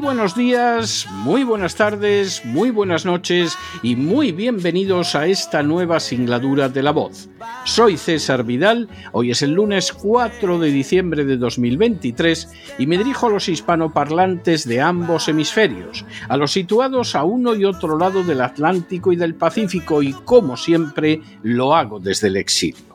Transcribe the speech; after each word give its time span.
Buenos 0.00 0.34
días, 0.34 1.06
muy 1.10 1.44
buenas 1.44 1.74
tardes, 1.74 2.42
muy 2.46 2.70
buenas 2.70 3.04
noches 3.04 3.58
y 3.82 3.96
muy 3.96 4.32
bienvenidos 4.32 5.14
a 5.14 5.26
esta 5.26 5.62
nueva 5.62 6.00
singladura 6.00 6.70
de 6.70 6.82
la 6.82 6.90
voz. 6.90 7.28
Soy 7.64 7.98
César 7.98 8.44
Vidal, 8.44 8.88
hoy 9.12 9.30
es 9.30 9.42
el 9.42 9.52
lunes 9.52 9.92
4 9.92 10.58
de 10.58 10.70
diciembre 10.70 11.26
de 11.26 11.36
2023 11.36 12.48
y 12.78 12.86
me 12.86 12.96
dirijo 12.96 13.26
a 13.26 13.30
los 13.30 13.50
hispanoparlantes 13.50 14.66
de 14.66 14.80
ambos 14.80 15.28
hemisferios, 15.28 16.06
a 16.30 16.38
los 16.38 16.52
situados 16.52 17.14
a 17.14 17.24
uno 17.24 17.54
y 17.54 17.66
otro 17.66 17.98
lado 17.98 18.24
del 18.24 18.40
Atlántico 18.40 19.12
y 19.12 19.16
del 19.16 19.34
Pacífico 19.34 20.02
y 20.02 20.14
como 20.14 20.56
siempre 20.56 21.20
lo 21.42 21.74
hago 21.74 22.00
desde 22.00 22.28
el 22.28 22.38
exilio. 22.38 22.90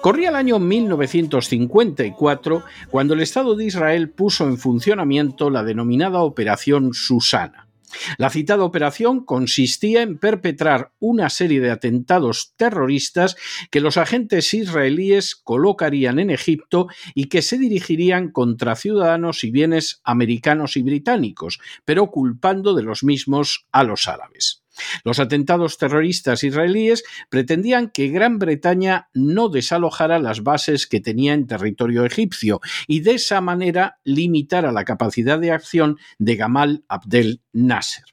Corría 0.00 0.30
el 0.30 0.36
año 0.36 0.58
1954 0.58 2.62
cuando 2.90 3.14
el 3.14 3.20
Estado 3.20 3.56
de 3.56 3.64
Israel 3.64 4.10
puso 4.10 4.46
en 4.46 4.58
funcionamiento 4.58 5.50
la 5.50 5.64
denominada 5.64 6.22
Operación 6.32 6.94
Susana. 6.94 7.68
La 8.16 8.30
citada 8.30 8.64
operación 8.64 9.22
consistía 9.22 10.00
en 10.00 10.16
perpetrar 10.16 10.92
una 10.98 11.28
serie 11.28 11.60
de 11.60 11.70
atentados 11.70 12.54
terroristas 12.56 13.36
que 13.70 13.80
los 13.80 13.98
agentes 13.98 14.54
israelíes 14.54 15.36
colocarían 15.36 16.18
en 16.18 16.30
Egipto 16.30 16.88
y 17.14 17.26
que 17.26 17.42
se 17.42 17.58
dirigirían 17.58 18.30
contra 18.30 18.76
ciudadanos 18.76 19.44
y 19.44 19.50
bienes 19.50 20.00
americanos 20.04 20.78
y 20.78 20.82
británicos, 20.82 21.60
pero 21.84 22.10
culpando 22.10 22.74
de 22.74 22.82
los 22.82 23.04
mismos 23.04 23.66
a 23.72 23.84
los 23.84 24.08
árabes. 24.08 24.61
Los 25.04 25.18
atentados 25.18 25.78
terroristas 25.78 26.44
israelíes 26.44 27.04
pretendían 27.28 27.90
que 27.90 28.08
Gran 28.08 28.38
Bretaña 28.38 29.08
no 29.14 29.48
desalojara 29.48 30.18
las 30.18 30.42
bases 30.42 30.86
que 30.86 31.00
tenía 31.00 31.34
en 31.34 31.46
territorio 31.46 32.04
egipcio 32.04 32.60
y 32.86 33.00
de 33.00 33.14
esa 33.14 33.40
manera 33.40 33.98
limitara 34.04 34.72
la 34.72 34.84
capacidad 34.84 35.38
de 35.38 35.52
acción 35.52 35.98
de 36.18 36.36
Gamal 36.36 36.84
Abdel 36.88 37.42
Nasser. 37.52 38.04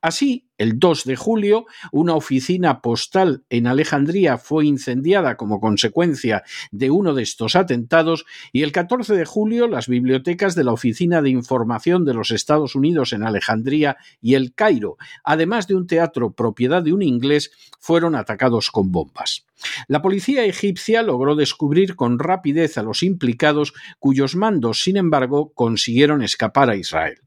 Así, 0.00 0.48
el 0.58 0.78
2 0.78 1.04
de 1.04 1.16
julio, 1.16 1.66
una 1.92 2.14
oficina 2.14 2.82
postal 2.82 3.44
en 3.48 3.66
Alejandría 3.66 4.38
fue 4.38 4.66
incendiada 4.66 5.36
como 5.36 5.60
consecuencia 5.60 6.42
de 6.72 6.90
uno 6.90 7.14
de 7.14 7.22
estos 7.22 7.54
atentados 7.54 8.26
y 8.52 8.62
el 8.62 8.72
14 8.72 9.14
de 9.14 9.24
julio 9.24 9.68
las 9.68 9.86
bibliotecas 9.86 10.54
de 10.54 10.64
la 10.64 10.72
Oficina 10.72 11.22
de 11.22 11.30
Información 11.30 12.04
de 12.04 12.14
los 12.14 12.30
Estados 12.32 12.74
Unidos 12.74 13.12
en 13.12 13.22
Alejandría 13.22 13.96
y 14.20 14.34
El 14.34 14.52
Cairo, 14.54 14.96
además 15.22 15.68
de 15.68 15.76
un 15.76 15.86
teatro 15.86 16.32
propiedad 16.32 16.82
de 16.82 16.92
un 16.92 17.02
inglés, 17.02 17.52
fueron 17.78 18.16
atacados 18.16 18.70
con 18.70 18.90
bombas. 18.90 19.46
La 19.86 20.02
policía 20.02 20.44
egipcia 20.44 21.02
logró 21.02 21.34
descubrir 21.34 21.96
con 21.96 22.18
rapidez 22.18 22.78
a 22.78 22.82
los 22.82 23.02
implicados 23.02 23.74
cuyos 23.98 24.36
mandos, 24.36 24.82
sin 24.82 24.96
embargo, 24.96 25.52
consiguieron 25.54 26.22
escapar 26.22 26.70
a 26.70 26.76
Israel. 26.76 27.18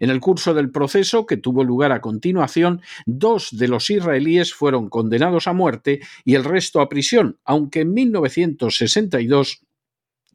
En 0.00 0.10
el 0.10 0.20
curso 0.20 0.54
del 0.54 0.70
proceso 0.70 1.26
que 1.26 1.36
tuvo 1.36 1.64
lugar 1.64 1.92
a 1.92 2.00
continuación, 2.00 2.82
dos 3.06 3.48
de 3.52 3.68
los 3.68 3.90
israelíes 3.90 4.54
fueron 4.54 4.88
condenados 4.88 5.46
a 5.46 5.52
muerte 5.52 6.00
y 6.24 6.34
el 6.34 6.44
resto 6.44 6.80
a 6.80 6.88
prisión, 6.88 7.38
aunque 7.44 7.80
en 7.80 7.94
1962 7.94 9.62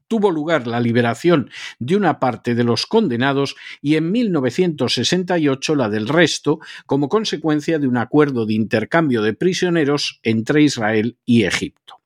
tuvo 0.07 0.31
lugar 0.31 0.67
la 0.67 0.79
liberación 0.79 1.49
de 1.79 1.95
una 1.95 2.19
parte 2.19 2.55
de 2.55 2.63
los 2.63 2.85
condenados 2.85 3.55
y 3.81 3.95
en 3.95 4.11
1968 4.11 5.75
la 5.75 5.89
del 5.89 6.07
resto 6.07 6.59
como 6.85 7.09
consecuencia 7.09 7.79
de 7.79 7.87
un 7.87 7.97
acuerdo 7.97 8.45
de 8.45 8.53
intercambio 8.53 9.21
de 9.21 9.33
prisioneros 9.33 10.19
entre 10.23 10.61
Israel 10.61 11.17
y 11.25 11.43
Egipto. 11.43 11.97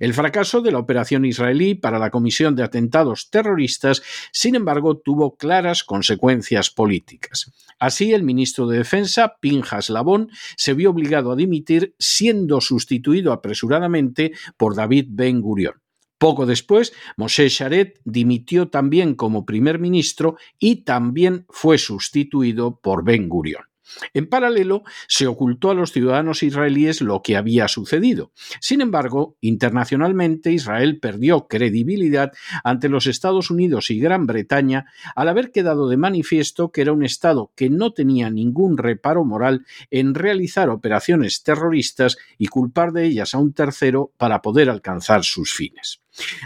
El 0.00 0.14
fracaso 0.14 0.60
de 0.60 0.72
la 0.72 0.78
operación 0.78 1.24
israelí 1.24 1.74
para 1.74 1.98
la 1.98 2.10
comisión 2.10 2.54
de 2.54 2.62
atentados 2.62 3.30
terroristas, 3.30 4.02
sin 4.32 4.54
embargo, 4.54 4.98
tuvo 4.98 5.36
claras 5.36 5.84
consecuencias 5.84 6.70
políticas. 6.70 7.52
Así, 7.78 8.12
el 8.12 8.22
ministro 8.22 8.66
de 8.66 8.78
Defensa, 8.78 9.36
Pinjas 9.40 9.90
Labón, 9.90 10.30
se 10.56 10.74
vio 10.74 10.90
obligado 10.90 11.32
a 11.32 11.36
dimitir, 11.36 11.94
siendo 11.98 12.60
sustituido 12.60 13.32
apresuradamente 13.32 14.32
por 14.56 14.74
David 14.74 15.06
Ben 15.10 15.40
Gurion. 15.40 15.74
Poco 16.18 16.46
después, 16.46 16.94
Moshe 17.18 17.48
Sharet 17.48 18.00
dimitió 18.04 18.68
también 18.68 19.14
como 19.14 19.44
primer 19.44 19.78
ministro 19.78 20.36
y 20.58 20.76
también 20.84 21.44
fue 21.50 21.76
sustituido 21.76 22.80
por 22.80 23.04
Ben 23.04 23.28
Gurion. 23.28 23.64
En 24.14 24.28
paralelo, 24.28 24.82
se 25.08 25.26
ocultó 25.26 25.70
a 25.70 25.74
los 25.74 25.92
ciudadanos 25.92 26.42
israelíes 26.42 27.00
lo 27.00 27.22
que 27.22 27.36
había 27.36 27.68
sucedido. 27.68 28.32
Sin 28.60 28.80
embargo, 28.80 29.36
internacionalmente 29.40 30.52
Israel 30.52 30.98
perdió 30.98 31.46
credibilidad 31.46 32.32
ante 32.64 32.88
los 32.88 33.06
Estados 33.06 33.50
Unidos 33.50 33.90
y 33.90 33.98
Gran 33.98 34.26
Bretaña 34.26 34.86
al 35.14 35.28
haber 35.28 35.52
quedado 35.52 35.88
de 35.88 35.96
manifiesto 35.96 36.70
que 36.70 36.82
era 36.82 36.92
un 36.92 37.04
Estado 37.04 37.52
que 37.54 37.70
no 37.70 37.92
tenía 37.92 38.30
ningún 38.30 38.78
reparo 38.78 39.24
moral 39.24 39.66
en 39.90 40.14
realizar 40.14 40.68
operaciones 40.68 41.42
terroristas 41.42 42.16
y 42.38 42.46
culpar 42.46 42.92
de 42.92 43.06
ellas 43.06 43.34
a 43.34 43.38
un 43.38 43.52
tercero 43.52 44.12
para 44.16 44.42
poder 44.42 44.70
alcanzar 44.70 45.24
sus 45.24 45.52
fines. 45.52 46.00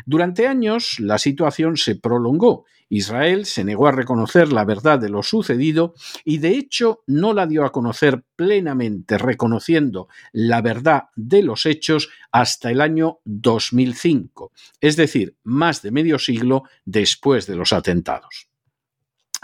Durante 0.07 0.47
años 0.47 0.99
la 1.01 1.19
situación 1.19 1.77
se 1.77 1.97
prolongó 1.97 2.65
Israel 2.91 3.47
se 3.47 3.65
negó 3.65 3.87
a 3.87 3.93
reconocer 3.93 4.53
la 4.53 4.65
verdad 4.65 4.99
de 4.99 5.09
lo 5.09 5.23
sucedido 5.23 5.95
y 6.25 6.39
de 6.39 6.51
hecho 6.51 7.03
no 7.07 7.33
la 7.33 7.47
dio 7.47 7.65
a 7.65 7.73
conocer 7.73 8.25
plenamente 8.37 9.17
reconociendo 9.17 10.09
la 10.33 10.61
verdad 10.61 11.05
de 11.15 11.43
los 11.43 11.67
hechos 11.67 12.11
hasta 12.33 12.71
el 12.71 12.81
año 12.81 13.21
2005, 13.25 14.53
es 14.81 14.97
decir, 14.97 15.37
más 15.45 15.83
de 15.83 15.93
medio 15.93 16.19
siglo 16.19 16.65
después 16.85 17.47
de 17.47 17.55
los 17.55 17.73
atentados. 17.73 18.50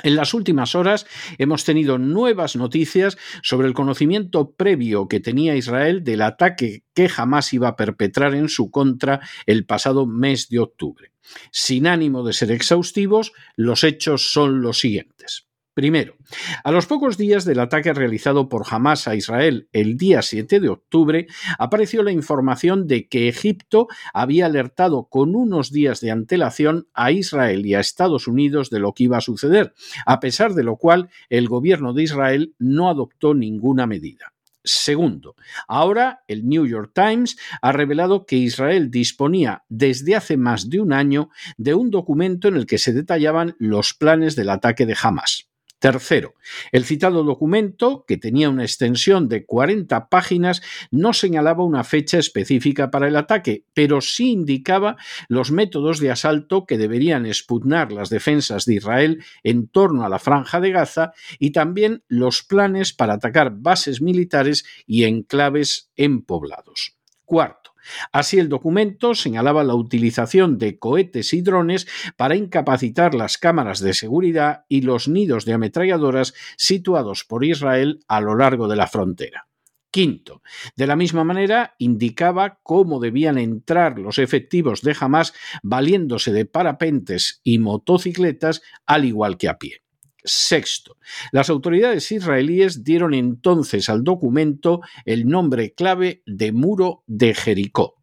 En 0.03 0.15
las 0.15 0.35
últimas 0.35 0.75
horas 0.75 1.07
hemos 1.39 1.65
tenido 1.65 1.97
nuevas 1.97 2.55
noticias 2.55 3.17
sobre 3.43 3.67
el 3.67 3.75
conocimiento 3.75 4.51
previo 4.53 5.09
que 5.09 5.21
tenía 5.21 5.57
Israel 5.57 6.05
del 6.05 6.21
ataque 6.21 6.85
que 6.95 7.09
jamás 7.09 7.53
iba 7.55 7.69
a 7.69 7.77
perpetrar 7.77 8.35
en 8.35 8.49
su 8.51 8.71
contra 8.71 9.21
el 9.47 9.65
pasado 9.65 10.07
mes 10.07 10.49
de 10.51 10.59
octubre. 10.59 11.13
Sin 11.51 11.87
ánimo 11.87 12.25
de 12.25 12.35
ser 12.35 12.51
exhaustivos, 12.51 13.33
los 13.57 13.85
hechos 13.85 14.33
son 14.33 14.61
los 14.61 14.79
siguientes. 14.79 15.46
Primero, 15.77 16.17
a 16.65 16.73
los 16.73 16.87
pocos 16.87 17.19
días 17.19 17.45
del 17.45 17.61
ataque 17.61 17.93
realizado 17.93 18.49
por 18.49 18.65
Hamas 18.71 19.09
a 19.09 19.15
Israel 19.15 19.69
el 19.75 19.99
día 19.99 20.23
7 20.23 20.59
de 20.59 20.71
octubre, 20.71 21.27
apareció 21.59 22.03
la 22.03 22.13
información 22.13 22.87
de 22.87 23.09
que 23.09 23.29
Egipto 23.29 23.87
había 24.15 24.47
alertado 24.47 25.05
con 25.11 25.35
unos 25.35 25.71
días 25.73 26.01
de 26.01 26.11
antelación 26.11 26.89
a 26.95 27.13
Israel 27.13 27.67
y 27.67 27.75
a 27.75 27.81
Estados 27.81 28.27
Unidos 28.27 28.71
de 28.71 28.79
lo 28.79 28.95
que 28.95 29.05
iba 29.05 29.19
a 29.19 29.21
suceder, 29.21 29.75
a 30.07 30.19
pesar 30.19 30.55
de 30.55 30.65
lo 30.65 30.79
cual 30.79 31.11
el 31.29 31.47
gobierno 31.47 31.93
de 31.93 32.05
Israel 32.05 32.55
no 32.59 32.89
adoptó 32.89 33.35
ninguna 33.35 33.87
medida. 33.87 34.33
Segundo, 34.65 35.37
ahora 35.69 36.25
el 36.27 36.49
New 36.49 36.65
York 36.65 36.93
Times 36.95 37.37
ha 37.61 37.73
revelado 37.73 38.25
que 38.25 38.37
Israel 38.37 38.91
disponía 38.91 39.65
desde 39.69 40.17
hace 40.17 40.39
más 40.39 40.71
de 40.71 40.81
un 40.81 40.95
año 40.95 41.29
de 41.59 41.75
un 41.75 41.91
documento 41.91 42.49
en 42.49 42.57
el 42.57 42.65
que 42.65 42.79
se 42.79 42.95
detallaban 42.95 43.57
los 43.59 43.93
planes 43.93 44.37
del 44.37 44.49
ataque 44.49 44.87
de 44.87 44.97
Hamas. 44.99 45.51
Tercero, 45.79 46.35
el 46.73 46.87
citado 46.87 47.23
documento, 47.23 48.07
que 48.09 48.17
tenía 48.17 48.49
una 48.49 48.65
extensión 48.65 49.29
de 49.29 49.45
40 49.45 50.09
páginas, 50.09 50.63
no 50.91 51.13
señalaba 51.13 51.65
una 51.65 51.85
fecha 51.85 52.19
específica 52.19 52.91
para 52.91 53.09
el 53.09 53.17
ataque, 53.17 53.67
pero 53.75 54.01
sí 54.01 54.31
indicaba 54.31 54.97
los 55.29 55.53
métodos 55.53 56.01
de 56.01 56.11
asalto 56.11 56.65
que 56.65 56.79
deberían 56.79 57.27
expugnar 57.27 57.93
las 57.93 58.09
defensas 58.09 58.65
de 58.65 58.77
Israel 58.77 59.23
en 59.43 59.69
torno 59.69 60.07
a 60.07 60.09
la 60.09 60.19
franja 60.19 60.61
de 60.61 60.71
Gaza 60.71 61.13
y 61.39 61.51
también 61.51 62.03
los 62.09 62.43
planes 62.43 62.95
para 62.95 63.15
atacar 63.15 63.53
bases 63.55 64.01
militares 64.01 64.65
y 64.87 65.05
enclaves 65.05 65.91
en 65.95 66.23
poblados. 66.23 66.97
Cuarto, 67.27 67.73
Así 68.13 68.39
el 68.39 68.49
documento 68.49 69.15
señalaba 69.15 69.65
la 69.65 69.75
utilización 69.75 70.59
de 70.59 70.79
cohetes 70.79 71.33
y 71.33 71.43
drones 71.43 71.87
para 72.17 72.37
incapacitar 72.37 73.15
las 73.15 73.39
cámaras 73.39 73.81
de 73.81 73.95
seguridad 73.95 74.65
y 74.69 74.83
los 74.83 75.09
nidos 75.09 75.45
de 75.45 75.55
ametralladoras 75.55 76.35
situados 76.57 77.25
por 77.25 77.45
Israel 77.45 78.01
a 78.09 78.21
lo 78.21 78.37
largo 78.37 78.69
de 78.69 78.77
la 78.77 78.87
frontera. 78.87 79.47
Quinto, 79.91 80.43
de 80.77 80.87
la 80.87 80.95
misma 80.95 81.25
manera 81.25 81.75
indicaba 81.79 82.61
cómo 82.63 83.01
debían 83.01 83.39
entrar 83.39 83.99
los 83.99 84.19
efectivos 84.19 84.83
de 84.83 84.95
Hamas 84.99 85.33
valiéndose 85.63 86.33
de 86.33 86.45
parapentes 86.45 87.41
y 87.43 87.59
motocicletas 87.59 88.61
al 88.85 89.07
igual 89.07 89.39
que 89.39 89.49
a 89.49 89.57
pie. 89.57 89.86
Sexto, 90.27 90.97
las 91.33 91.49
autoridades 91.51 92.11
israelíes 92.13 92.85
dieron 92.85 93.15
entonces 93.15 93.89
al 93.89 94.05
documento 94.05 94.81
el 95.05 95.27
nombre 95.27 95.73
clave 95.73 96.23
de 96.27 96.53
Muro 96.53 97.05
de 97.07 97.35
Jericó. 97.35 97.97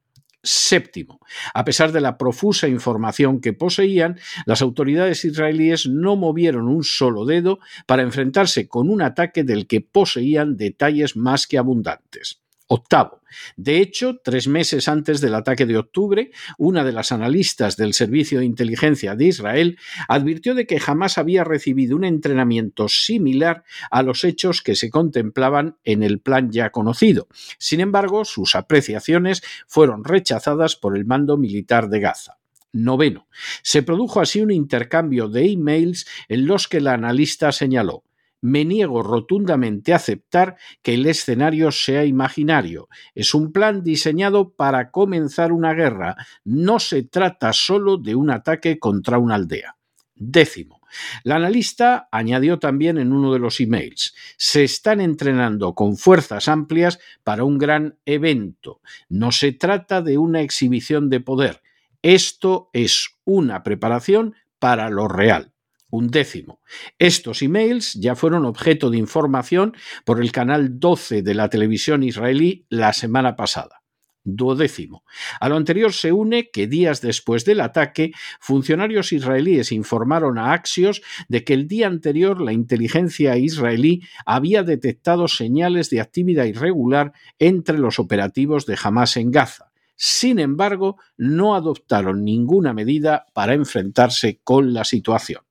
Séptimo, 0.45 1.21
a 1.53 1.63
pesar 1.63 1.93
de 1.93 2.01
la 2.01 2.17
profusa 2.17 2.67
información 2.67 3.39
que 3.39 3.53
poseían, 3.53 4.19
las 4.45 4.61
autoridades 4.61 5.23
israelíes 5.23 5.87
no 5.87 6.17
movieron 6.17 6.67
un 6.67 6.83
solo 6.83 7.25
dedo 7.25 7.59
para 7.85 8.03
enfrentarse 8.03 8.67
con 8.67 8.89
un 8.89 9.01
ataque 9.01 9.45
del 9.45 9.67
que 9.67 9.79
poseían 9.79 10.57
detalles 10.57 11.15
más 11.15 11.47
que 11.47 11.57
abundantes. 11.57 12.42
Octavo. 12.67 13.21
De 13.55 13.79
hecho, 13.79 14.19
tres 14.23 14.47
meses 14.47 14.87
antes 14.87 15.21
del 15.21 15.35
ataque 15.35 15.65
de 15.65 15.77
octubre, 15.77 16.31
una 16.57 16.83
de 16.83 16.91
las 16.91 17.11
analistas 17.11 17.77
del 17.77 17.93
Servicio 17.93 18.39
de 18.39 18.45
Inteligencia 18.45 19.15
de 19.15 19.25
Israel 19.25 19.77
advirtió 20.07 20.55
de 20.55 20.65
que 20.65 20.79
jamás 20.79 21.17
había 21.17 21.43
recibido 21.43 21.95
un 21.95 22.03
entrenamiento 22.03 22.87
similar 22.87 23.63
a 23.91 24.03
los 24.03 24.23
hechos 24.23 24.61
que 24.61 24.75
se 24.75 24.89
contemplaban 24.89 25.77
en 25.83 26.03
el 26.03 26.19
plan 26.19 26.51
ya 26.51 26.69
conocido. 26.69 27.27
Sin 27.57 27.79
embargo, 27.79 28.25
sus 28.25 28.55
apreciaciones 28.55 29.43
fueron 29.67 30.03
rechazadas 30.03 30.75
por 30.75 30.95
el 30.97 31.05
mando 31.05 31.37
militar 31.37 31.89
de 31.89 31.99
Gaza. 31.99 32.37
Noveno. 32.71 33.27
Se 33.61 33.83
produjo 33.83 34.19
así 34.19 34.41
un 34.41 34.51
intercambio 34.51 35.29
de 35.29 35.51
emails 35.51 36.07
en 36.27 36.47
los 36.47 36.67
que 36.67 36.81
la 36.81 36.93
analista 36.93 37.51
señaló 37.51 38.03
me 38.43 38.65
niego 38.65 39.03
rotundamente 39.03 39.93
a 39.93 39.95
aceptar 39.95 40.57
que 40.81 40.95
el 40.95 41.05
escenario 41.05 41.71
sea 41.71 42.03
imaginario. 42.03 42.89
Es 43.15 43.33
un 43.33 43.53
plan 43.53 43.83
diseñado 43.83 44.49
para 44.51 44.91
comenzar 44.91 45.53
una 45.53 45.73
guerra. 45.73 46.17
No 46.43 46.79
se 46.79 47.03
trata 47.03 47.53
solo 47.53 47.97
de 47.97 48.15
un 48.15 48.29
ataque 48.29 48.79
contra 48.79 49.17
una 49.17 49.35
aldea. 49.35 49.77
Décimo. 50.13 50.81
La 51.23 51.37
analista 51.37 52.09
añadió 52.11 52.59
también 52.59 52.97
en 52.97 53.13
uno 53.13 53.31
de 53.31 53.39
los 53.39 53.61
emails, 53.61 54.13
se 54.37 54.63
están 54.63 54.99
entrenando 55.01 55.73
con 55.73 55.95
fuerzas 55.95 56.47
amplias 56.49 56.99
para 57.23 57.45
un 57.45 57.57
gran 57.57 57.97
evento. 58.05 58.81
No 59.07 59.31
se 59.31 59.53
trata 59.53 60.01
de 60.01 60.17
una 60.17 60.41
exhibición 60.41 61.09
de 61.09 61.21
poder. 61.21 61.61
Esto 62.01 62.69
es 62.73 63.15
una 63.23 63.63
preparación 63.63 64.35
para 64.59 64.89
lo 64.89 65.07
real 65.07 65.52
un 65.93 66.07
décimo. 66.07 66.59
Estos 66.97 67.43
emails 67.43 67.93
ya 67.93 68.15
fueron 68.15 68.45
objeto 68.45 68.89
de 68.89 68.97
información 68.97 69.75
por 70.05 70.19
el 70.19 70.31
canal 70.31 70.79
12 70.79 71.21
de 71.21 71.35
la 71.35 71.49
televisión 71.49 72.01
israelí 72.01 72.65
la 72.67 72.93
semana 72.93 73.35
pasada. 73.35 73.83
Duodécimo. 74.23 75.03
A 75.39 75.49
lo 75.49 75.55
anterior 75.55 75.93
se 75.93 76.11
une 76.11 76.49
que 76.49 76.65
días 76.65 77.01
después 77.01 77.45
del 77.45 77.61
ataque, 77.61 78.11
funcionarios 78.39 79.13
israelíes 79.13 79.71
informaron 79.71 80.39
a 80.39 80.53
Axios 80.53 81.03
de 81.27 81.43
que 81.43 81.53
el 81.53 81.67
día 81.67 81.85
anterior 81.85 82.41
la 82.41 82.53
inteligencia 82.53 83.37
israelí 83.37 84.01
había 84.25 84.63
detectado 84.63 85.27
señales 85.27 85.91
de 85.91 86.01
actividad 86.01 86.45
irregular 86.45 87.13
entre 87.37 87.77
los 87.77 87.99
operativos 87.99 88.65
de 88.65 88.79
Hamas 88.81 89.15
en 89.15 89.29
Gaza. 89.29 89.71
Sin 89.95 90.39
embargo, 90.39 90.97
no 91.17 91.53
adoptaron 91.53 92.23
ninguna 92.23 92.73
medida 92.73 93.27
para 93.33 93.53
enfrentarse 93.53 94.39
con 94.43 94.73
la 94.73 94.85
situación. 94.85 95.43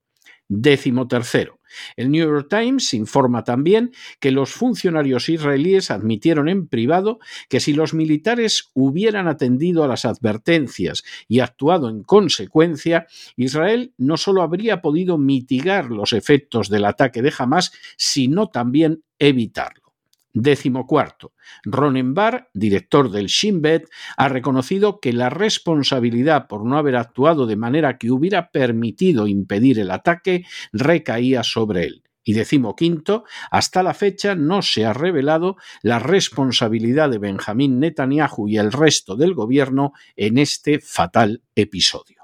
Décimo 0.54 1.08
tercero. 1.08 1.60
El 1.96 2.10
New 2.10 2.28
York 2.28 2.48
Times 2.50 2.92
informa 2.92 3.42
también 3.42 3.92
que 4.20 4.30
los 4.30 4.52
funcionarios 4.52 5.30
israelíes 5.30 5.90
admitieron 5.90 6.50
en 6.50 6.68
privado 6.68 7.20
que 7.48 7.58
si 7.58 7.72
los 7.72 7.94
militares 7.94 8.70
hubieran 8.74 9.28
atendido 9.28 9.82
a 9.82 9.88
las 9.88 10.04
advertencias 10.04 11.04
y 11.26 11.40
actuado 11.40 11.88
en 11.88 12.02
consecuencia, 12.02 13.06
Israel 13.34 13.94
no 13.96 14.18
solo 14.18 14.42
habría 14.42 14.82
podido 14.82 15.16
mitigar 15.16 15.86
los 15.86 16.12
efectos 16.12 16.68
del 16.68 16.84
ataque 16.84 17.22
de 17.22 17.32
Hamas, 17.38 17.72
sino 17.96 18.48
también 18.48 19.02
evitarlo. 19.18 19.81
Décimo 20.34 20.86
cuarto. 20.86 21.32
Ronenbar, 21.62 22.48
director 22.54 23.10
del 23.10 23.26
Shin 23.26 23.60
Bet, 23.60 23.88
ha 24.16 24.28
reconocido 24.28 24.98
que 24.98 25.12
la 25.12 25.28
responsabilidad 25.28 26.46
por 26.48 26.64
no 26.64 26.78
haber 26.78 26.96
actuado 26.96 27.46
de 27.46 27.56
manera 27.56 27.98
que 27.98 28.10
hubiera 28.10 28.50
permitido 28.50 29.26
impedir 29.26 29.78
el 29.78 29.90
ataque 29.90 30.44
recaía 30.72 31.42
sobre 31.42 31.84
él. 31.84 32.02
Y 32.24 32.34
decimo 32.34 32.76
quinto, 32.76 33.24
hasta 33.50 33.82
la 33.82 33.94
fecha 33.94 34.34
no 34.34 34.62
se 34.62 34.86
ha 34.86 34.92
revelado 34.92 35.56
la 35.82 35.98
responsabilidad 35.98 37.10
de 37.10 37.18
Benjamín 37.18 37.80
Netanyahu 37.80 38.48
y 38.48 38.58
el 38.58 38.72
resto 38.72 39.16
del 39.16 39.34
gobierno 39.34 39.92
en 40.16 40.38
este 40.38 40.78
fatal 40.80 41.42
episodio. 41.56 42.21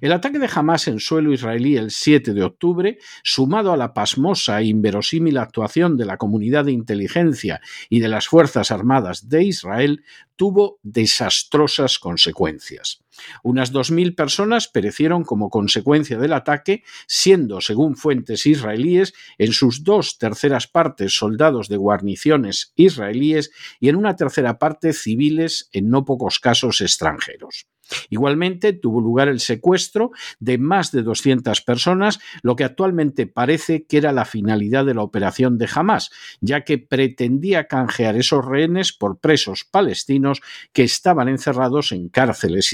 El 0.00 0.12
ataque 0.12 0.38
de 0.38 0.48
Hamas 0.52 0.88
en 0.88 1.00
suelo 1.00 1.32
israelí 1.32 1.76
el 1.76 1.90
7 1.90 2.34
de 2.34 2.42
octubre, 2.42 2.98
sumado 3.22 3.72
a 3.72 3.76
la 3.76 3.94
pasmosa 3.94 4.60
e 4.60 4.66
inverosímil 4.66 5.38
actuación 5.38 5.96
de 5.96 6.04
la 6.04 6.16
comunidad 6.16 6.64
de 6.64 6.72
inteligencia 6.72 7.60
y 7.88 8.00
de 8.00 8.08
las 8.08 8.28
Fuerzas 8.28 8.70
Armadas 8.70 9.28
de 9.28 9.44
Israel, 9.44 10.04
tuvo 10.36 10.78
desastrosas 10.82 11.98
consecuencias. 11.98 13.03
Unas 13.42 13.72
2.000 13.72 14.14
personas 14.14 14.68
perecieron 14.68 15.24
como 15.24 15.50
consecuencia 15.50 16.18
del 16.18 16.32
ataque, 16.32 16.82
siendo, 17.06 17.60
según 17.60 17.96
fuentes 17.96 18.46
israelíes, 18.46 19.14
en 19.38 19.52
sus 19.52 19.84
dos 19.84 20.18
terceras 20.18 20.66
partes 20.66 21.16
soldados 21.16 21.68
de 21.68 21.76
guarniciones 21.76 22.72
israelíes 22.76 23.50
y 23.80 23.88
en 23.88 23.96
una 23.96 24.16
tercera 24.16 24.58
parte 24.58 24.92
civiles, 24.92 25.68
en 25.72 25.90
no 25.90 26.04
pocos 26.04 26.38
casos 26.38 26.80
extranjeros. 26.80 27.66
Igualmente 28.10 28.72
tuvo 28.72 29.00
lugar 29.00 29.28
el 29.28 29.40
secuestro 29.40 30.10
de 30.38 30.58
más 30.58 30.92
de 30.92 31.02
200 31.02 31.60
personas, 31.62 32.18
lo 32.42 32.56
que 32.56 32.64
actualmente 32.64 33.26
parece 33.26 33.84
que 33.84 33.98
era 33.98 34.12
la 34.12 34.24
finalidad 34.24 34.84
de 34.84 34.94
la 34.94 35.02
operación 35.02 35.58
de 35.58 35.68
Hamas, 35.72 36.10
ya 36.40 36.62
que 36.62 36.78
pretendía 36.78 37.66
canjear 37.66 38.16
esos 38.16 38.44
rehenes 38.44 38.92
por 38.92 39.18
presos 39.18 39.64
palestinos 39.64 40.40
que 40.72 40.82
estaban 40.82 41.28
encerrados 41.28 41.92
en 41.92 42.08
cárceles 42.08 42.72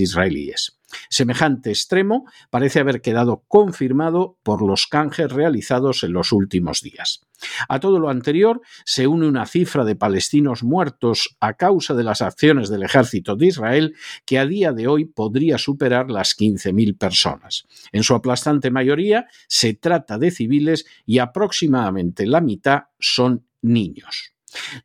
Semejante 1.09 1.71
extremo 1.71 2.25
parece 2.51 2.81
haber 2.81 3.01
quedado 3.01 3.45
confirmado 3.49 4.39
por 4.43 4.63
los 4.63 4.87
canjes 4.87 5.31
realizados 5.31 6.03
en 6.03 6.13
los 6.13 6.33
últimos 6.33 6.83
días. 6.83 7.21
A 7.69 7.81
todo 7.81 7.99
lo 7.99 8.11
anterior 8.11 8.61
se 8.85 9.07
une 9.07 9.27
una 9.27 9.47
cifra 9.47 9.85
de 9.85 9.97
palestinos 9.97 10.63
muertos 10.63 11.37
a 11.41 11.55
causa 11.55 11.95
de 11.95 12.05
las 12.05 12.23
acciones 12.23 12.69
del 12.69 12.83
ejército 12.83 13.37
de 13.37 13.47
Israel 13.47 13.95
que 14.25 14.39
a 14.39 14.47
día 14.47 14.73
de 14.73 14.89
hoy 14.89 15.05
podría 15.05 15.59
superar 15.59 16.11
las 16.11 16.37
15.000 16.37 16.99
personas. 16.99 17.67
En 17.93 18.03
su 18.03 18.15
aplastante 18.15 18.71
mayoría 18.71 19.27
se 19.49 19.75
trata 19.75 20.19
de 20.19 20.31
civiles 20.31 20.87
y 21.07 21.19
aproximadamente 21.19 22.27
la 22.27 22.41
mitad 22.41 22.85
son 22.99 23.47
niños. 23.63 24.35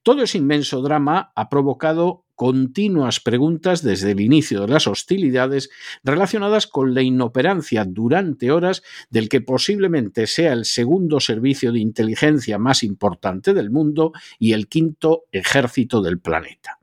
Todo 0.04 0.24
ese 0.24 0.38
inmenso 0.38 0.82
drama 0.82 1.32
ha 1.36 1.50
provocado 1.50 2.25
continuas 2.36 3.20
preguntas 3.20 3.82
desde 3.82 4.12
el 4.12 4.20
inicio 4.20 4.62
de 4.62 4.68
las 4.68 4.88
hostilidades 4.88 5.70
relacionadas 6.04 6.68
con 6.68 6.94
la 6.94 7.02
inoperancia 7.02 7.86
durante 7.86 8.52
horas 8.52 8.84
del 9.10 9.30
que 9.30 9.42
posiblemente 9.42 10.28
sea 10.28 10.54
el 10.54 10.66
segundo 10.66 11.20
servicio 11.20 11.72
de 11.72 11.80
inteligencia 11.80 12.58
más 12.58 12.84
importante 12.84 13.54
del 13.54 13.72
mundo 13.72 14.12
y 14.38 14.54
el 14.54 14.68
quinto 14.68 15.24
ejército 15.32 16.02
del 16.02 16.20
planeta. 16.20 16.80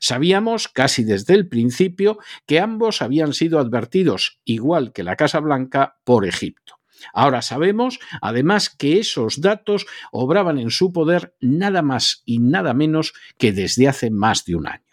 Sabíamos 0.00 0.68
casi 0.68 1.04
desde 1.04 1.34
el 1.34 1.48
principio 1.48 2.18
que 2.46 2.60
ambos 2.60 3.02
habían 3.02 3.32
sido 3.32 3.58
advertidos, 3.58 4.40
igual 4.44 4.92
que 4.92 5.04
la 5.04 5.16
Casa 5.16 5.40
Blanca, 5.40 5.98
por 6.04 6.24
Egipto. 6.26 6.76
Ahora 7.12 7.42
sabemos, 7.42 7.98
además, 8.22 8.70
que 8.70 8.98
esos 8.98 9.40
datos 9.40 9.86
obraban 10.12 10.58
en 10.58 10.70
su 10.70 10.92
poder 10.92 11.34
nada 11.40 11.82
más 11.82 12.22
y 12.24 12.38
nada 12.38 12.74
menos 12.74 13.12
que 13.38 13.52
desde 13.52 13.88
hace 13.88 14.10
más 14.10 14.44
de 14.44 14.56
un 14.56 14.66
año. 14.66 14.85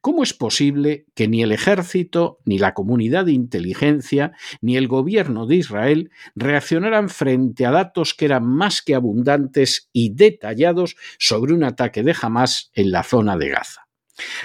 ¿Cómo 0.00 0.22
es 0.22 0.34
posible 0.34 1.06
que 1.14 1.28
ni 1.28 1.42
el 1.42 1.52
ejército, 1.52 2.38
ni 2.44 2.58
la 2.58 2.74
comunidad 2.74 3.26
de 3.26 3.32
inteligencia, 3.32 4.32
ni 4.60 4.76
el 4.76 4.88
gobierno 4.88 5.46
de 5.46 5.56
Israel 5.56 6.10
reaccionaran 6.34 7.08
frente 7.08 7.66
a 7.66 7.70
datos 7.70 8.14
que 8.14 8.24
eran 8.24 8.46
más 8.46 8.82
que 8.82 8.94
abundantes 8.94 9.88
y 9.92 10.10
detallados 10.14 10.96
sobre 11.18 11.54
un 11.54 11.64
ataque 11.64 12.02
de 12.02 12.16
Hamas 12.20 12.70
en 12.74 12.90
la 12.90 13.02
zona 13.02 13.36
de 13.36 13.48
Gaza? 13.50 13.86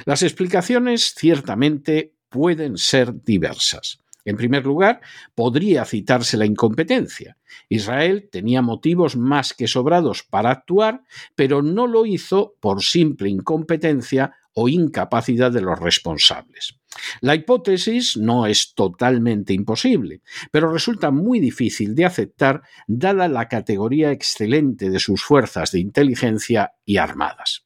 Las 0.05 0.23
explicaciones 0.23 1.13
ciertamente 1.15 2.13
pueden 2.29 2.77
ser 2.77 3.23
diversas. 3.23 3.99
En 4.25 4.37
primer 4.37 4.65
lugar, 4.65 5.01
podría 5.35 5.85
citarse 5.85 6.35
la 6.35 6.47
incompetencia. 6.47 7.37
Israel 7.69 8.27
tenía 8.31 8.63
motivos 8.63 9.15
más 9.15 9.53
que 9.53 9.67
sobrados 9.67 10.23
para 10.23 10.49
actuar, 10.49 11.03
pero 11.35 11.61
no 11.61 11.85
lo 11.85 12.07
hizo 12.07 12.55
por 12.59 12.83
simple 12.83 13.29
incompetencia 13.29 14.33
o 14.55 14.69
incapacidad 14.69 15.51
de 15.51 15.61
los 15.61 15.77
responsables. 15.79 16.79
La 17.19 17.35
hipótesis 17.35 18.17
no 18.17 18.47
es 18.47 18.73
totalmente 18.73 19.53
imposible, 19.53 20.21
pero 20.49 20.71
resulta 20.71 21.11
muy 21.11 21.39
difícil 21.39 21.93
de 21.93 22.05
aceptar 22.05 22.63
dada 22.87 23.27
la 23.27 23.49
categoría 23.49 24.11
excelente 24.11 24.89
de 24.89 24.99
sus 24.99 25.21
fuerzas 25.21 25.71
de 25.71 25.81
inteligencia 25.81 26.73
y 26.85 26.97
armadas. 26.97 27.65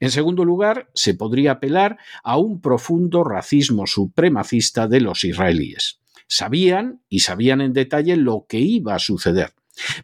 En 0.00 0.10
segundo 0.10 0.44
lugar, 0.44 0.90
se 0.94 1.14
podría 1.14 1.52
apelar 1.52 1.98
a 2.24 2.38
un 2.38 2.60
profundo 2.60 3.22
racismo 3.22 3.86
supremacista 3.86 4.88
de 4.88 5.00
los 5.00 5.24
israelíes. 5.24 6.00
Sabían 6.26 7.02
y 7.08 7.20
sabían 7.20 7.60
en 7.60 7.72
detalle 7.74 8.16
lo 8.16 8.46
que 8.48 8.58
iba 8.58 8.94
a 8.94 8.98
suceder, 8.98 9.52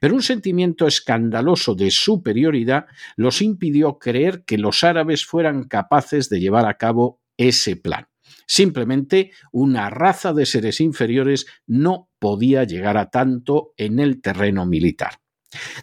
pero 0.01 0.15
un 0.15 0.23
sentimiento 0.23 0.87
escandaloso 0.87 1.75
de 1.75 1.91
superioridad 1.91 2.87
los 3.17 3.43
impidió 3.43 3.99
creer 3.99 4.45
que 4.45 4.59
los 4.59 4.85
árabes 4.85 5.25
fueran 5.25 5.65
capaces 5.65 6.29
de 6.29 6.41
llevar 6.41 6.67
a 6.67 6.77
cabo 6.77 7.21
ese 7.37 7.77
plan. 7.77 8.09
Simplemente 8.47 9.33
una 9.53 9.91
raza 9.91 10.33
de 10.33 10.47
seres 10.47 10.81
inferiores 10.81 11.47
no 11.67 12.11
podía 12.19 12.65
llegar 12.65 12.97
a 12.97 13.11
tanto 13.11 13.73
en 13.77 13.99
el 13.99 14.21
terreno 14.21 14.67
militar. 14.67 15.21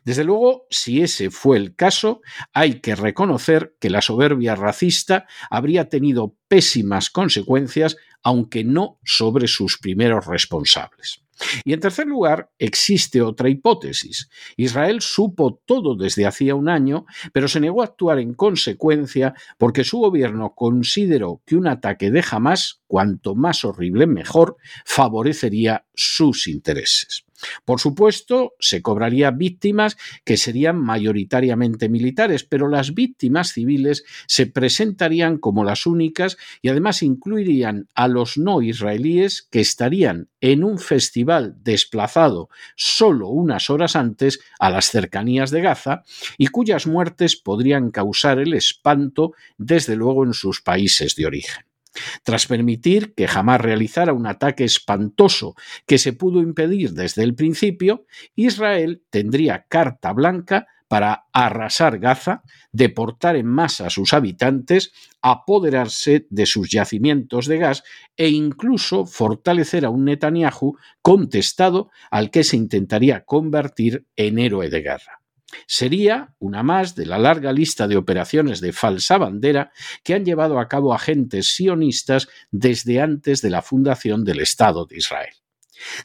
Desde 0.04 0.24
luego, 0.24 0.68
si 0.70 1.02
ese 1.02 1.30
fue 1.30 1.58
el 1.58 1.76
caso, 1.76 2.22
hay 2.54 2.80
que 2.80 2.96
reconocer 2.96 3.76
que 3.80 3.90
la 3.90 4.02
soberbia 4.02 4.56
racista 4.56 5.26
habría 5.50 5.90
tenido 5.90 6.36
pésimas 6.48 7.10
consecuencias, 7.10 7.98
aunque 8.24 8.63
no 8.63 9.00
sobre 9.03 9.48
sus 9.48 9.77
primeros 9.77 10.25
responsables. 10.25 11.24
Y 11.65 11.74
en 11.74 11.80
tercer 11.80 12.08
lugar, 12.08 12.51
existe 12.60 13.22
otra 13.22 13.50
hipótesis. 13.50 14.30
Israel 14.56 15.01
supo 15.01 15.62
todo 15.65 15.96
desde 15.96 16.25
hacía 16.25 16.56
un 16.56 16.70
año, 16.70 17.06
pero 17.34 17.48
se 17.48 17.60
negó 17.60 17.82
a 17.82 17.86
actuar 17.86 18.20
en 18.20 18.34
consecuencia 18.34 19.34
porque 19.58 19.84
su 19.84 20.00
gobierno 20.00 20.53
consideró 20.56 21.42
que 21.46 21.56
un 21.56 21.68
ataque 21.68 22.12
de 22.12 22.24
Hamas, 22.30 22.82
cuanto 22.88 23.36
más 23.36 23.65
horrible 23.65 24.08
mejor, 24.08 24.58
favorecería 24.86 25.86
sus 25.94 26.48
intereses. 26.48 27.25
Por 27.66 27.80
supuesto, 27.80 28.54
se 28.60 28.82
cobraría 28.82 29.32
víctimas 29.32 29.98
que 30.26 30.38
serían 30.38 30.78
mayoritariamente 30.78 31.90
militares, 31.90 32.44
pero 32.44 32.68
las 32.68 32.94
víctimas 32.94 33.54
civiles 33.54 34.04
se 34.28 34.48
presentarían 34.48 35.38
como 35.38 35.64
las 35.64 35.86
únicas 35.86 36.38
y 36.62 36.70
además 36.70 37.04
incluirían 37.04 37.88
a 37.96 38.08
los 38.08 38.38
no 38.38 38.62
israelíes 38.62 39.48
que 39.50 39.60
estarían 39.60 40.30
en 40.42 40.64
un 40.64 40.78
festival 40.78 41.56
desplazado 41.64 42.50
solo 42.76 43.30
unas 43.30 43.70
horas 43.70 43.96
antes 43.96 44.40
a 44.60 44.70
las 44.70 44.90
cercanías 44.90 45.52
de 45.52 45.62
Gaza 45.62 46.04
y 46.38 46.48
cuyas 46.48 46.88
muertes 46.88 47.36
podrían 47.36 47.92
causar 47.92 48.40
el 48.40 48.54
espanto 48.54 49.34
desde 49.58 49.96
luego 49.96 50.24
en 50.26 50.34
sus 50.34 50.62
países 50.62 51.16
de 51.16 51.26
origen. 51.26 51.73
Tras 52.24 52.48
permitir 52.48 53.14
que 53.14 53.28
jamás 53.28 53.62
realizara 53.62 54.14
un 54.14 54.28
ataque 54.28 54.64
espantoso 54.64 55.56
que 55.86 55.98
se 55.98 56.14
pudo 56.14 56.42
impedir 56.42 56.94
desde 56.94 57.24
el 57.24 57.36
principio, 57.36 58.06
Israel 58.36 59.04
tendría 59.10 59.66
carta 59.68 60.12
blanca 60.14 60.68
para 60.94 61.26
arrasar 61.34 61.98
Gaza, 61.98 62.44
deportar 62.72 63.36
en 63.36 63.48
masa 63.48 63.88
a 63.88 63.90
sus 63.90 64.14
habitantes, 64.14 64.92
apoderarse 65.24 66.28
de 66.30 66.46
sus 66.46 66.70
yacimientos 66.70 67.48
de 67.48 67.58
gas 67.58 67.84
e 68.16 68.30
incluso 68.30 69.08
fortalecer 69.08 69.86
a 69.86 69.90
un 69.90 70.06
Netanyahu 70.06 70.78
contestado 71.02 71.90
al 72.12 72.30
que 72.30 72.44
se 72.44 72.58
intentaría 72.58 73.26
convertir 73.26 74.06
en 74.16 74.38
héroe 74.38 74.70
de 74.70 74.82
guerra. 74.82 75.23
Sería 75.68 76.34
una 76.40 76.64
más 76.64 76.96
de 76.96 77.06
la 77.06 77.18
larga 77.18 77.52
lista 77.52 77.88
de 77.88 77.98
operaciones 77.98 78.62
de 78.62 78.74
falsa 78.74 79.18
bandera 79.18 79.72
que 80.04 80.14
han 80.14 80.26
llevado 80.26 80.60
a 80.60 80.68
cabo 80.68 80.94
agentes 80.94 81.56
sionistas 81.56 82.28
desde 82.52 83.02
antes 83.02 83.42
de 83.42 83.50
la 83.50 83.62
fundación 83.62 84.24
del 84.24 84.40
Estado 84.40 84.86
de 84.86 84.98
Israel. 84.98 85.34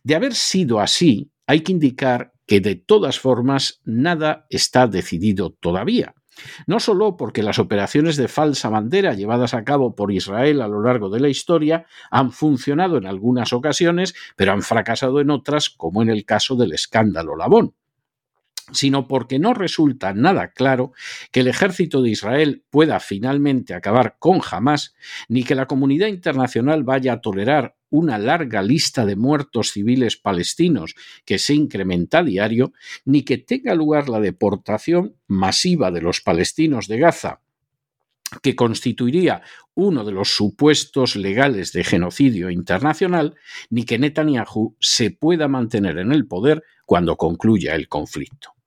De 0.02 0.14
haber 0.14 0.34
sido 0.34 0.80
así, 0.80 1.30
hay 1.46 1.60
que 1.60 1.72
indicar 1.72 2.32
que 2.46 2.60
de 2.60 2.76
todas 2.76 3.18
formas 3.18 3.80
nada 3.84 4.46
está 4.50 4.86
decidido 4.86 5.50
todavía. 5.50 6.14
No 6.66 6.80
solo 6.80 7.16
porque 7.16 7.42
las 7.42 7.58
operaciones 7.58 8.16
de 8.16 8.28
falsa 8.28 8.68
bandera 8.68 9.14
llevadas 9.14 9.54
a 9.54 9.64
cabo 9.64 9.94
por 9.94 10.12
Israel 10.12 10.62
a 10.62 10.68
lo 10.68 10.82
largo 10.82 11.10
de 11.10 11.20
la 11.20 11.28
historia 11.28 11.86
han 12.10 12.32
funcionado 12.32 12.96
en 12.96 13.06
algunas 13.06 13.52
ocasiones, 13.52 14.14
pero 14.36 14.52
han 14.52 14.62
fracasado 14.62 15.20
en 15.20 15.30
otras, 15.30 15.68
como 15.70 16.02
en 16.02 16.10
el 16.10 16.24
caso 16.24 16.54
del 16.54 16.72
escándalo 16.72 17.36
Labón 17.36 17.74
sino 18.72 19.08
porque 19.08 19.38
no 19.38 19.54
resulta 19.54 20.12
nada 20.12 20.52
claro 20.52 20.92
que 21.30 21.40
el 21.40 21.48
ejército 21.48 22.02
de 22.02 22.10
Israel 22.10 22.64
pueda 22.70 23.00
finalmente 23.00 23.74
acabar 23.74 24.16
con 24.18 24.40
Hamas, 24.50 24.94
ni 25.28 25.44
que 25.44 25.54
la 25.54 25.66
comunidad 25.66 26.08
internacional 26.08 26.84
vaya 26.84 27.14
a 27.14 27.20
tolerar 27.20 27.76
una 27.90 28.18
larga 28.18 28.62
lista 28.62 29.06
de 29.06 29.16
muertos 29.16 29.72
civiles 29.72 30.16
palestinos 30.16 30.94
que 31.24 31.38
se 31.38 31.54
incrementa 31.54 32.18
a 32.18 32.24
diario, 32.24 32.72
ni 33.04 33.22
que 33.22 33.38
tenga 33.38 33.74
lugar 33.74 34.08
la 34.08 34.20
deportación 34.20 35.16
masiva 35.26 35.90
de 35.90 36.02
los 36.02 36.20
palestinos 36.20 36.86
de 36.86 36.98
Gaza 36.98 37.40
que 38.42 38.54
constituiría 38.54 39.42
uno 39.74 40.04
de 40.04 40.12
los 40.12 40.34
supuestos 40.34 41.16
legales 41.16 41.72
de 41.72 41.84
genocidio 41.84 42.50
internacional, 42.50 43.36
ni 43.70 43.84
que 43.84 43.98
Netanyahu 43.98 44.76
se 44.80 45.10
pueda 45.10 45.48
mantener 45.48 45.98
en 45.98 46.12
el 46.12 46.26
poder 46.26 46.62
cuando 46.84 47.16
concluya 47.16 47.74
el 47.74 47.88
conflicto. 47.88 48.57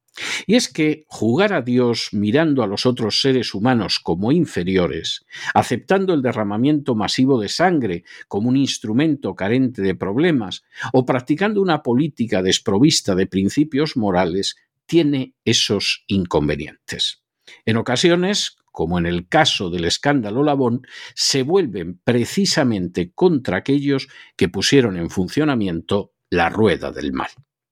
Y 0.46 0.56
es 0.56 0.68
que 0.68 1.06
jugar 1.08 1.54
a 1.54 1.62
Dios 1.62 2.10
mirando 2.12 2.64
a 2.64 2.68
los 2.68 2.86
otros 2.86 3.22
seres 3.22 3.54
humanos 3.54 4.00
como 4.00 4.32
inferiores, 4.32 5.26
aceptando 5.54 6.14
el 6.14 6.22
derramamiento 6.22 6.96
masivo 6.96 7.40
de 7.40 7.50
sangre 7.50 8.04
como 8.28 8.50
un 8.50 8.58
instrumento 8.58 9.36
carente 9.36 9.82
de 9.82 9.96
problemas, 9.96 10.64
o 10.94 11.06
practicando 11.06 11.62
una 11.62 11.82
política 11.82 12.42
desprovista 12.42 13.16
de 13.16 13.28
principios 13.28 13.96
morales, 13.96 14.56
tiene 14.86 15.36
esos 15.46 16.04
inconvenientes. 16.08 17.24
En 17.66 17.78
ocasiones, 17.78 18.58
como 18.72 18.98
en 18.98 19.06
el 19.06 19.28
caso 19.28 19.70
del 19.70 19.86
escándalo 19.86 20.44
Labón, 20.44 20.82
se 21.16 21.44
vuelven 21.44 22.00
precisamente 22.04 23.12
contra 23.14 23.58
aquellos 23.58 24.08
que 24.36 24.50
pusieron 24.50 24.98
en 24.98 25.10
funcionamiento 25.10 26.14
la 26.30 26.50
rueda 26.50 26.92
del 26.92 27.14
mal. 27.14 27.30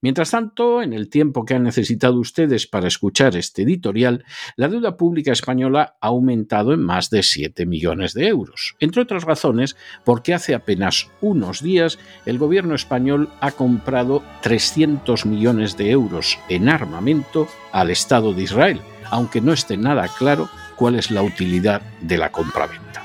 Mientras 0.00 0.30
tanto, 0.30 0.82
en 0.82 0.92
el 0.92 1.08
tiempo 1.08 1.44
que 1.44 1.54
han 1.54 1.62
necesitado 1.62 2.18
ustedes 2.18 2.66
para 2.66 2.88
escuchar 2.88 3.36
este 3.36 3.62
editorial, 3.62 4.24
la 4.56 4.68
deuda 4.68 4.96
pública 4.96 5.32
española 5.32 5.96
ha 6.00 6.08
aumentado 6.08 6.72
en 6.72 6.82
más 6.82 7.10
de 7.10 7.22
7 7.22 7.66
millones 7.66 8.14
de 8.14 8.28
euros, 8.28 8.76
entre 8.80 9.02
otras 9.02 9.24
razones 9.24 9.76
porque 10.04 10.34
hace 10.34 10.54
apenas 10.54 11.08
unos 11.20 11.62
días 11.62 11.98
el 12.26 12.38
gobierno 12.38 12.74
español 12.74 13.28
ha 13.40 13.52
comprado 13.52 14.22
300 14.42 15.26
millones 15.26 15.76
de 15.76 15.90
euros 15.90 16.38
en 16.48 16.68
armamento 16.68 17.48
al 17.72 17.90
Estado 17.90 18.32
de 18.32 18.42
Israel, 18.42 18.80
aunque 19.10 19.40
no 19.40 19.52
esté 19.52 19.76
nada 19.76 20.08
claro 20.08 20.48
cuál 20.76 20.96
es 20.96 21.10
la 21.10 21.22
utilidad 21.22 21.82
de 22.00 22.18
la 22.18 22.32
compraventa. 22.32 23.02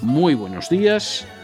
Muy 0.00 0.34
buenos 0.34 0.68
días 0.68 1.26